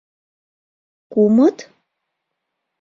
[1.11, 1.57] Кумыт?